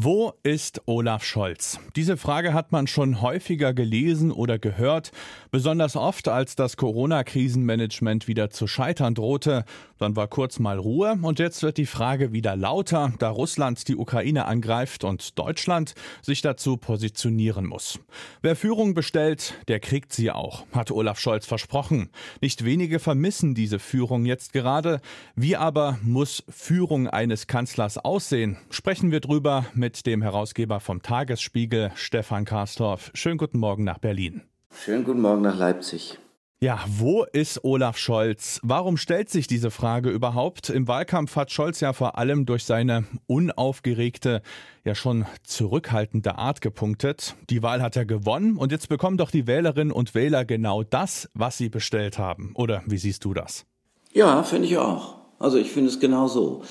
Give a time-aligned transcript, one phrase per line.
[0.00, 1.80] Wo ist Olaf Scholz?
[1.96, 5.10] Diese Frage hat man schon häufiger gelesen oder gehört,
[5.50, 9.64] besonders oft, als das Corona-Krisenmanagement wieder zu scheitern drohte.
[9.98, 13.96] Dann war kurz mal Ruhe und jetzt wird die Frage wieder lauter, da Russland die
[13.96, 17.98] Ukraine angreift und Deutschland sich dazu positionieren muss.
[18.40, 22.10] Wer Führung bestellt, der kriegt sie auch, hat Olaf Scholz versprochen.
[22.40, 25.00] Nicht wenige vermissen diese Führung jetzt gerade.
[25.34, 28.58] Wie aber muss Führung eines Kanzlers aussehen?
[28.70, 33.10] Sprechen wir drüber mit dem Herausgeber vom Tagesspiegel, Stefan Karstorff.
[33.14, 34.42] Schönen guten Morgen nach Berlin.
[34.70, 36.18] Schönen guten Morgen nach Leipzig.
[36.60, 38.58] Ja, wo ist Olaf Scholz?
[38.64, 40.70] Warum stellt sich diese Frage überhaupt?
[40.70, 44.42] Im Wahlkampf hat Scholz ja vor allem durch seine unaufgeregte,
[44.84, 47.36] ja schon zurückhaltende Art gepunktet.
[47.48, 51.30] Die Wahl hat er gewonnen und jetzt bekommen doch die Wählerinnen und Wähler genau das,
[51.32, 52.50] was sie bestellt haben.
[52.54, 53.64] Oder wie siehst du das?
[54.12, 55.18] Ja, finde ich auch.
[55.38, 56.62] Also ich finde es genau so.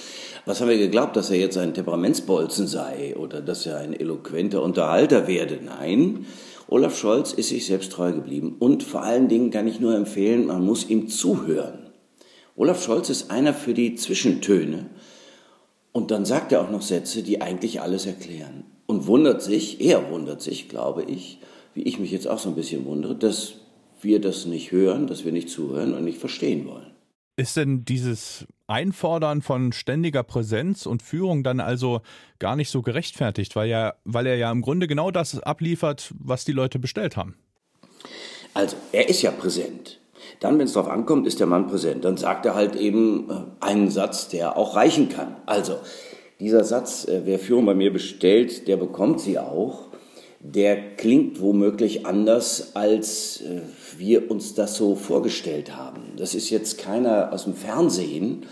[0.45, 4.61] Was haben wir geglaubt, dass er jetzt ein Temperamentsbolzen sei oder dass er ein eloquenter
[4.61, 5.59] Unterhalter werde?
[5.63, 6.25] Nein,
[6.67, 10.47] Olaf Scholz ist sich selbst treu geblieben und vor allen Dingen kann ich nur empfehlen,
[10.47, 11.91] man muss ihm zuhören.
[12.57, 14.89] Olaf Scholz ist einer für die Zwischentöne
[15.93, 20.11] und dann sagt er auch noch Sätze, die eigentlich alles erklären und wundert sich, er
[20.11, 21.39] wundert sich, glaube ich,
[21.73, 23.53] wie ich mich jetzt auch so ein bisschen wundere, dass
[24.01, 26.91] wir das nicht hören, dass wir nicht zuhören und nicht verstehen wollen.
[27.37, 32.01] Ist denn dieses Einfordern von ständiger Präsenz und Führung dann also
[32.39, 36.45] gar nicht so gerechtfertigt, weil, ja, weil er ja im Grunde genau das abliefert, was
[36.45, 37.35] die Leute bestellt haben?
[38.53, 39.99] Also, er ist ja präsent.
[40.39, 42.03] Dann, wenn es darauf ankommt, ist der Mann präsent.
[42.05, 45.37] Dann sagt er halt eben äh, einen Satz, der auch reichen kann.
[45.45, 45.79] Also,
[46.39, 49.86] dieser Satz, äh, wer Führung bei mir bestellt, der bekommt sie auch
[50.39, 53.61] der klingt womöglich anders, als äh,
[53.97, 56.01] wir uns das so vorgestellt haben.
[56.17, 58.43] Das ist jetzt keiner aus dem Fernsehen,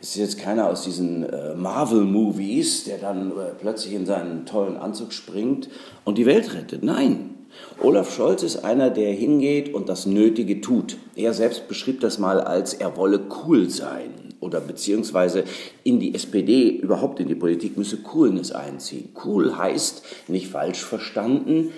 [0.00, 4.76] das ist jetzt keiner aus diesen äh, Marvel-Movies, der dann äh, plötzlich in seinen tollen
[4.76, 5.68] Anzug springt
[6.04, 6.82] und die Welt rettet.
[6.82, 7.34] Nein,
[7.82, 10.96] Olaf Scholz ist einer, der hingeht und das Nötige tut.
[11.16, 15.44] Er selbst beschrieb das mal als, er wolle cool sein oder beziehungsweise
[15.84, 19.10] in die SPD, überhaupt in die Politik, müsse Coolness einziehen.
[19.24, 21.72] Cool heißt, nicht falsch verstanden,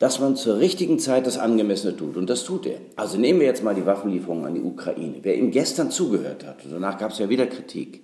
[0.00, 2.16] dass man zur richtigen Zeit das Angemessene tut.
[2.16, 2.78] Und das tut er.
[2.96, 5.16] Also nehmen wir jetzt mal die Waffenlieferungen an die Ukraine.
[5.22, 8.02] Wer ihm gestern zugehört hat, und danach gab es ja wieder Kritik,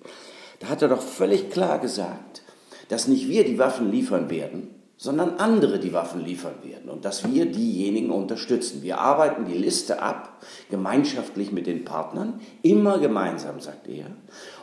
[0.60, 2.42] da hat er doch völlig klar gesagt,
[2.88, 4.68] dass nicht wir die Waffen liefern werden,
[4.98, 8.82] sondern andere die Waffen liefern werden und dass wir diejenigen unterstützen.
[8.82, 14.06] Wir arbeiten die Liste ab, gemeinschaftlich mit den Partnern, immer gemeinsam, sagt er.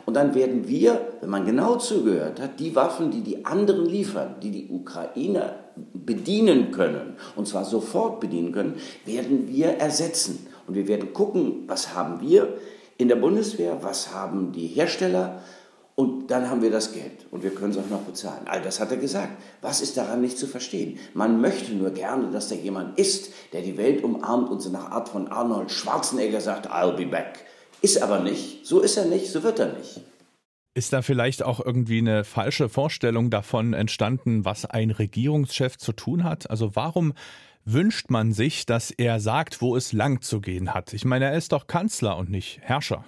[0.06, 4.36] Und dann werden wir, wenn man genau zugehört hat, die Waffen, die die anderen liefern,
[4.42, 8.74] die die Ukrainer bedienen können, und zwar sofort bedienen können,
[9.06, 10.46] werden wir ersetzen.
[10.66, 12.54] Und wir werden gucken, was haben wir
[12.98, 15.42] in der Bundeswehr, was haben die Hersteller,
[15.96, 18.46] und dann haben wir das Geld und wir können es auch noch bezahlen.
[18.46, 19.40] All das hat er gesagt.
[19.60, 20.98] Was ist daran nicht zu verstehen?
[21.14, 24.90] Man möchte nur gerne, dass da jemand ist, der die Welt umarmt und so nach
[24.90, 27.44] Art von Arnold Schwarzenegger sagt, I'll be back.
[27.80, 28.66] Ist aber nicht.
[28.66, 30.00] So ist er nicht, so wird er nicht.
[30.76, 36.24] Ist da vielleicht auch irgendwie eine falsche Vorstellung davon entstanden, was ein Regierungschef zu tun
[36.24, 36.50] hat?
[36.50, 37.12] Also warum
[37.64, 40.92] wünscht man sich, dass er sagt, wo es lang zu gehen hat?
[40.92, 43.04] Ich meine, er ist doch Kanzler und nicht Herrscher.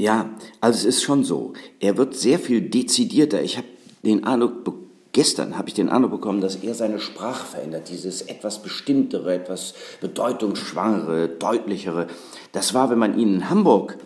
[0.00, 0.30] Ja,
[0.62, 1.52] also es ist schon so.
[1.78, 3.42] Er wird sehr viel dezidierter.
[3.42, 3.66] Ich habe
[4.02, 4.72] den Eindruck,
[5.12, 7.90] gestern habe ich den Eindruck bekommen, dass er seine Sprache verändert.
[7.90, 12.06] Dieses etwas bestimmtere, etwas bedeutungsschwangere, deutlichere.
[12.52, 13.98] Das war, wenn man ihn in Hamburg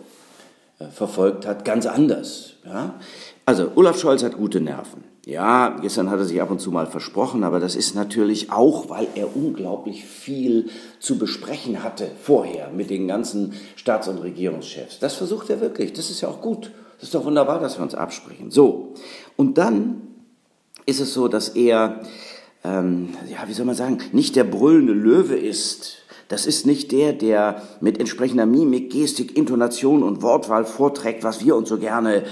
[0.79, 2.55] äh, verfolgt hat, ganz anders.
[2.65, 2.99] Ja?
[3.45, 5.03] Also Olaf Scholz hat gute Nerven.
[5.25, 8.89] Ja, gestern hat er sich ab und zu mal versprochen, aber das ist natürlich auch,
[8.89, 10.69] weil er unglaublich viel
[10.99, 14.99] zu besprechen hatte vorher mit den ganzen Staats- und Regierungschefs.
[14.99, 15.93] Das versucht er wirklich.
[15.93, 16.71] Das ist ja auch gut.
[16.97, 18.51] Das ist doch wunderbar, dass wir uns absprechen.
[18.51, 18.93] So.
[19.35, 20.01] Und dann
[20.85, 22.01] ist es so, dass er,
[22.63, 25.97] ähm, ja, wie soll man sagen, nicht der brüllende Löwe ist.
[26.27, 31.55] Das ist nicht der, der mit entsprechender Mimik, Gestik, Intonation und Wortwahl vorträgt, was wir
[31.55, 32.23] uns so gerne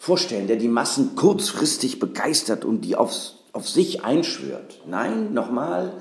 [0.00, 4.80] vorstellen, der die Massen kurzfristig begeistert und die aufs, auf sich einschwört.
[4.86, 5.92] Nein, nochmal,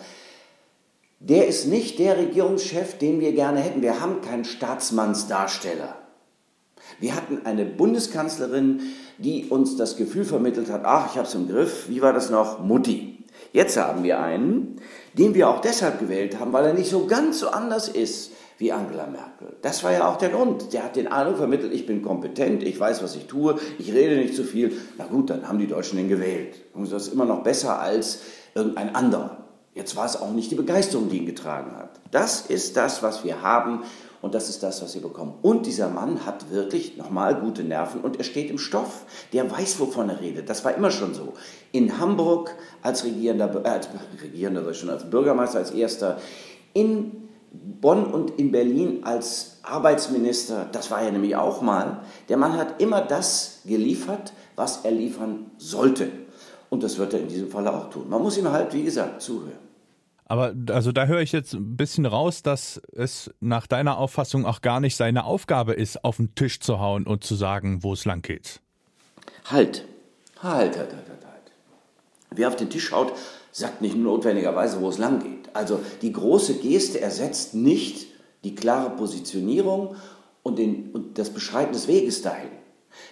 [1.20, 3.82] der ist nicht der Regierungschef, den wir gerne hätten.
[3.82, 5.96] Wir haben keinen Staatsmannsdarsteller.
[7.02, 8.80] Wir hatten eine Bundeskanzlerin,
[9.18, 12.30] die uns das Gefühl vermittelt hat, ach, ich habe es im Griff, wie war das
[12.30, 12.60] noch?
[12.60, 13.18] Mutti.
[13.52, 14.80] Jetzt haben wir einen,
[15.14, 18.74] den wir auch deshalb gewählt haben, weil er nicht so ganz so anders ist wie
[18.74, 19.56] Angela Merkel.
[19.62, 20.74] Das war ja auch der Grund.
[20.74, 24.18] Der hat den Eindruck vermittelt, ich bin kompetent, ich weiß, was ich tue, ich rede
[24.18, 24.78] nicht zu viel.
[24.98, 26.56] Na gut, dann haben die Deutschen den gewählt.
[26.74, 28.20] Und das ist immer noch besser als
[28.54, 29.38] irgendein anderer.
[29.74, 32.02] Jetzt war es auch nicht die Begeisterung, die ihn getragen hat.
[32.12, 33.84] Das ist das, was wir haben.
[34.22, 35.36] Und das ist das, was sie bekommen.
[35.42, 39.06] Und dieser Mann hat wirklich nochmal gute Nerven und er steht im Stoff.
[39.32, 40.50] Der weiß, wovon er redet.
[40.50, 41.34] Das war immer schon so.
[41.72, 43.88] In Hamburg als regierender, äh, als
[44.22, 46.18] regierender, schon als Bürgermeister, als erster.
[46.74, 52.02] In Bonn und in Berlin als Arbeitsminister, das war er nämlich auch mal.
[52.28, 56.10] Der Mann hat immer das geliefert, was er liefern sollte.
[56.70, 58.10] Und das wird er in diesem Fall auch tun.
[58.10, 59.70] Man muss ihm halt, wie gesagt, zuhören.
[60.26, 64.62] Aber also da höre ich jetzt ein bisschen raus, dass es nach deiner Auffassung auch
[64.62, 68.06] gar nicht seine Aufgabe ist, auf den Tisch zu hauen und zu sagen, wo es
[68.06, 68.62] lang geht.
[69.46, 69.86] Halt.
[70.42, 71.52] Halt, halt, halt, halt, halt.
[72.30, 73.12] Wer auf den Tisch haut,
[73.52, 75.56] sagt nicht notwendigerweise, wo es lang geht.
[75.56, 78.08] Also die große Geste ersetzt nicht
[78.44, 79.96] die klare Positionierung
[80.44, 82.50] und, den, und das Beschreiten des Weges dahin.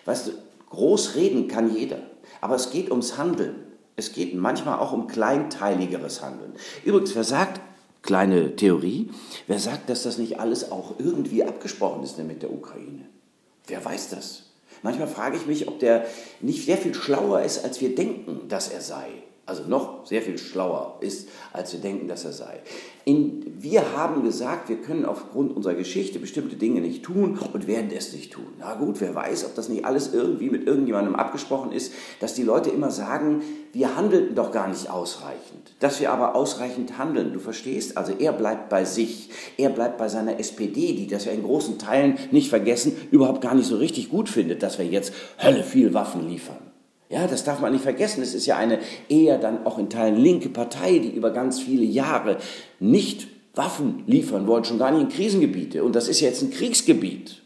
[0.06, 0.32] Weißt du,
[0.70, 2.00] groß reden kann jeder,
[2.42, 3.56] aber es geht ums Handeln.
[3.96, 6.54] Es geht manchmal auch um kleinteiligeres Handeln.
[6.86, 7.60] Übrigens, wer sagt,
[8.04, 9.10] kleine Theorie,
[9.48, 13.06] wer sagt, dass das nicht alles auch irgendwie abgesprochen ist mit der Ukraine?
[13.66, 14.44] Wer weiß das?
[14.84, 16.06] Manchmal frage ich mich, ob der
[16.40, 19.08] nicht sehr viel schlauer ist, als wir denken, dass er sei
[19.48, 22.60] also noch sehr viel schlauer ist, als wir denken, dass er sei.
[23.06, 27.90] In, wir haben gesagt, wir können aufgrund unserer Geschichte bestimmte Dinge nicht tun und werden
[27.96, 28.48] es nicht tun.
[28.60, 32.44] Na gut, wer weiß, ob das nicht alles irgendwie mit irgendjemandem abgesprochen ist, dass die
[32.44, 33.42] Leute immer sagen,
[33.72, 37.32] wir handelten doch gar nicht ausreichend, dass wir aber ausreichend handeln.
[37.32, 37.96] Du verstehst?
[37.96, 41.80] Also er bleibt bei sich, er bleibt bei seiner SPD, die das ja in großen
[41.80, 45.94] Teilen nicht vergessen, überhaupt gar nicht so richtig gut findet, dass wir jetzt Hölle viel
[45.94, 46.68] Waffen liefern.
[47.10, 48.22] Ja, das darf man nicht vergessen.
[48.22, 51.86] Es ist ja eine eher dann auch in Teilen linke Partei, die über ganz viele
[51.86, 52.38] Jahre
[52.80, 55.84] nicht Waffen liefern wollte, schon gar nicht in Krisengebiete.
[55.84, 57.42] Und das ist jetzt ein Kriegsgebiet.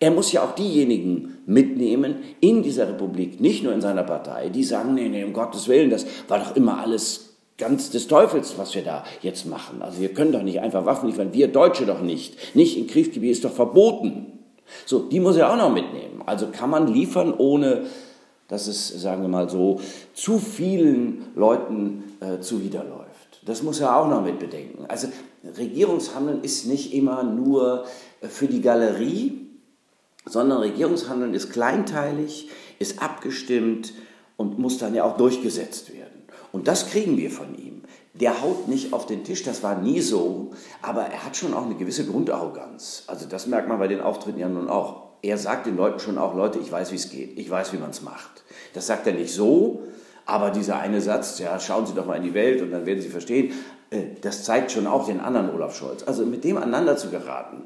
[0.00, 4.64] Er muss ja auch diejenigen mitnehmen in dieser Republik, nicht nur in seiner Partei, die
[4.64, 8.74] sagen, nee, nee, um Gottes Willen, das war doch immer alles ganz des Teufels, was
[8.74, 9.80] wir da jetzt machen.
[9.80, 12.54] Also wir können doch nicht einfach Waffen liefern, wir Deutsche doch nicht.
[12.54, 14.38] Nicht in Kriegsgebiet ist doch verboten.
[14.86, 16.22] So, die muss er auch noch mitnehmen.
[16.26, 17.84] Also kann man liefern, ohne
[18.54, 19.80] dass es, sagen wir mal so,
[20.14, 23.40] zu vielen Leuten äh, zuwiderläuft.
[23.44, 24.84] Das muss er auch noch mit bedenken.
[24.86, 25.08] Also
[25.58, 27.84] Regierungshandeln ist nicht immer nur
[28.20, 29.48] äh, für die Galerie,
[30.24, 32.48] sondern Regierungshandeln ist kleinteilig,
[32.78, 33.92] ist abgestimmt
[34.36, 36.22] und muss dann ja auch durchgesetzt werden.
[36.52, 37.73] Und das kriegen wir von ihm.
[38.14, 40.52] Der haut nicht auf den Tisch, das war nie so,
[40.82, 43.04] aber er hat schon auch eine gewisse Grundarroganz.
[43.08, 46.18] Also das merkt man bei den Auftritten ja nun auch er sagt den Leuten schon
[46.18, 48.44] auch, Leute, ich weiß, wie es geht, ich weiß, wie man es macht.
[48.74, 49.82] Das sagt er nicht so,
[50.26, 53.00] aber dieser eine Satz, ja, schauen Sie doch mal in die Welt und dann werden
[53.00, 53.52] Sie verstehen,
[53.90, 56.02] äh, das zeigt schon auch den anderen Olaf Scholz.
[56.02, 57.62] Also mit dem aneinander zu geraten,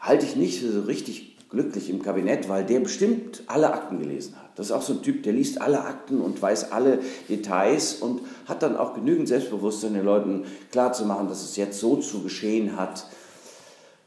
[0.00, 4.43] halte ich nicht so richtig glücklich im Kabinett, weil der bestimmt alle Akten gelesen hat.
[4.56, 8.20] Das ist auch so ein Typ, der liest alle Akten und weiß alle Details und
[8.46, 13.06] hat dann auch genügend Selbstbewusstsein, den Leuten klarzumachen, dass es jetzt so zu geschehen hat,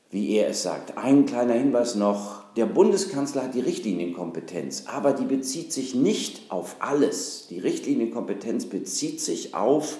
[0.09, 0.97] wie er es sagt.
[0.97, 6.77] Ein kleiner Hinweis noch, der Bundeskanzler hat die Richtlinienkompetenz, aber die bezieht sich nicht auf
[6.79, 7.47] alles.
[7.49, 9.97] Die Richtlinienkompetenz bezieht sich auf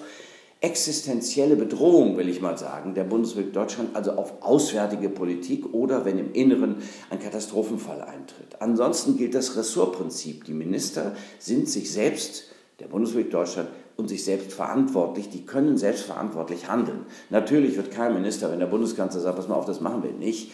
[0.60, 6.18] existenzielle Bedrohung, will ich mal sagen, der Bundesrepublik Deutschland, also auf auswärtige Politik oder wenn
[6.18, 6.76] im Inneren
[7.10, 8.60] ein Katastrophenfall eintritt.
[8.60, 10.44] Ansonsten gilt das Ressortprinzip.
[10.44, 12.44] Die Minister sind sich selbst,
[12.80, 13.68] der Bundesrepublik Deutschland,
[13.98, 17.04] und sich selbst verantwortlich, die können selbstverantwortlich handeln.
[17.30, 20.52] Natürlich wird kein Minister, wenn der Bundeskanzler sagt, pass mal auf, das machen wir nicht,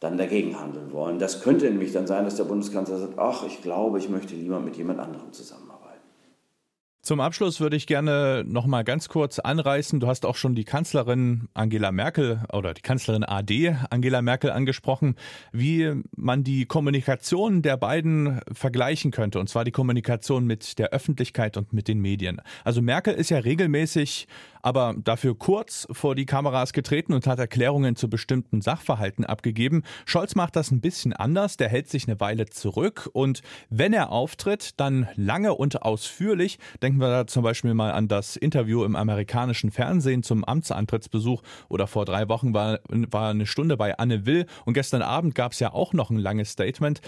[0.00, 1.18] dann dagegen handeln wollen.
[1.18, 4.60] Das könnte nämlich dann sein, dass der Bundeskanzler sagt, ach, ich glaube, ich möchte lieber
[4.60, 5.77] mit jemand anderem zusammenarbeiten.
[7.08, 9.98] Zum Abschluss würde ich gerne noch mal ganz kurz anreißen.
[9.98, 15.16] Du hast auch schon die Kanzlerin Angela Merkel oder die Kanzlerin AD Angela Merkel angesprochen,
[15.50, 19.40] wie man die Kommunikation der beiden vergleichen könnte.
[19.40, 22.42] Und zwar die Kommunikation mit der Öffentlichkeit und mit den Medien.
[22.62, 24.28] Also Merkel ist ja regelmäßig
[24.68, 29.82] aber dafür kurz vor die Kameras getreten und hat Erklärungen zu bestimmten Sachverhalten abgegeben.
[30.04, 34.12] Scholz macht das ein bisschen anders, der hält sich eine Weile zurück und wenn er
[34.12, 36.58] auftritt, dann lange und ausführlich.
[36.82, 41.86] Denken wir da zum Beispiel mal an das Interview im amerikanischen Fernsehen zum Amtsantrittsbesuch oder
[41.86, 45.60] vor drei Wochen war, war eine Stunde bei Anne Will und gestern Abend gab es
[45.60, 47.00] ja auch noch ein langes Statement.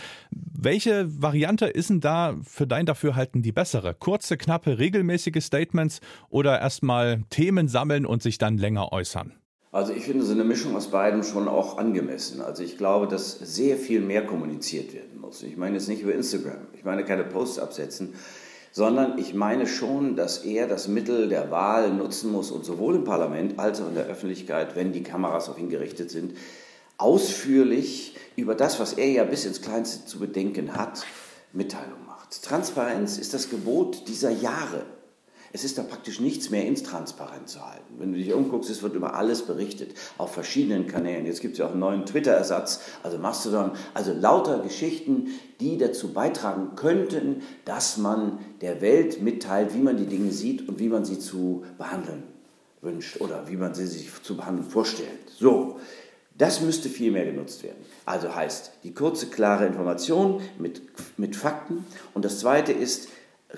[0.63, 3.95] Welche Variante ist denn da für dein Dafürhalten die bessere?
[3.95, 9.33] Kurze, knappe, regelmäßige Statements oder erstmal Themen sammeln und sich dann länger äußern?
[9.73, 12.43] Also ich finde so eine Mischung aus beiden schon auch angemessen.
[12.43, 15.43] Also ich glaube, dass sehr viel mehr kommuniziert werden muss.
[15.43, 18.13] Ich meine jetzt nicht über Instagram, ich meine keine Posts absetzen,
[18.71, 23.05] sondern ich meine schon, dass er das Mittel der Wahl nutzen muss und sowohl im
[23.05, 26.35] Parlament als auch in der Öffentlichkeit, wenn die Kameras auf ihn gerichtet sind,
[27.01, 31.05] ausführlich über das, was er ja bis ins Kleinste zu bedenken hat,
[31.53, 32.43] Mitteilung macht.
[32.43, 34.85] Transparenz ist das Gebot dieser Jahre.
[35.53, 37.95] Es ist da praktisch nichts mehr intransparent zu halten.
[37.99, 41.27] Wenn du dich umguckst, es wird über alles berichtet, auf verschiedenen Kanälen.
[41.27, 43.73] Jetzt gibt es ja auch einen neuen Twitter-Ersatz, also Mastodon.
[43.93, 50.07] Also lauter Geschichten, die dazu beitragen könnten, dass man der Welt mitteilt, wie man die
[50.07, 52.23] Dinge sieht und wie man sie zu behandeln
[52.83, 55.31] wünscht oder wie man sie sich zu behandeln vorstellt.
[55.37, 55.81] So,
[56.41, 57.85] das müsste viel mehr genutzt werden.
[58.07, 60.81] Also heißt die kurze, klare Information mit,
[61.19, 61.85] mit Fakten.
[62.15, 63.09] Und das Zweite ist,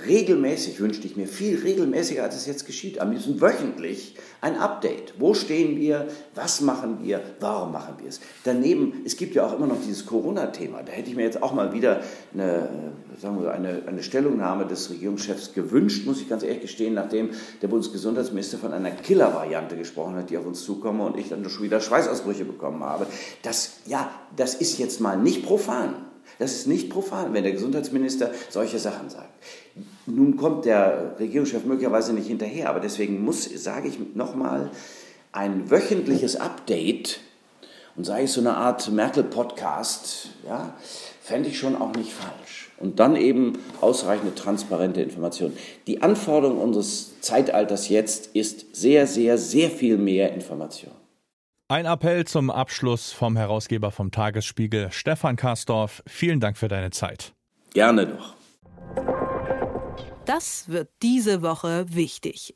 [0.07, 5.15] regelmäßig wünschte ich mir, viel regelmäßiger, als es jetzt geschieht, am liebsten wöchentlich ein Update.
[5.19, 6.09] Wo stehen wir?
[6.35, 7.21] Was machen wir?
[7.41, 8.21] Warum machen wir es?
[8.45, 10.83] Daneben, es gibt ja auch immer noch dieses Corona-Thema.
[10.83, 12.01] Da hätte ich mir jetzt auch mal wieder
[12.33, 12.69] eine,
[13.21, 17.31] sagen wir, eine, eine Stellungnahme des Regierungschefs gewünscht, muss ich ganz ehrlich gestehen, nachdem
[17.61, 21.65] der Bundesgesundheitsminister von einer Killer-Variante gesprochen hat, die auf uns zukomme und ich dann schon
[21.65, 23.07] wieder Schweißausbrüche bekommen habe.
[23.43, 26.12] Das, ja, das ist jetzt mal nicht profan.
[26.39, 29.31] Das ist nicht profan, wenn der Gesundheitsminister solche Sachen sagt.
[30.07, 34.71] Nun kommt der Regierungschef möglicherweise nicht hinterher, aber deswegen muss, sage ich nochmal,
[35.33, 37.21] ein wöchentliches Update
[37.97, 40.75] und sei es so eine Art Merkel-Podcast, ja,
[41.21, 42.71] fände ich schon auch nicht falsch.
[42.79, 45.57] Und dann eben ausreichende transparente Informationen.
[45.87, 50.93] Die Anforderung unseres Zeitalters jetzt ist sehr, sehr, sehr viel mehr Information.
[51.73, 56.03] Ein Appell zum Abschluss vom Herausgeber vom Tagesspiegel, Stefan Karsdorf.
[56.07, 57.33] Vielen Dank für deine Zeit.
[57.73, 58.35] Gerne doch.
[60.27, 62.55] Das wird diese Woche wichtig.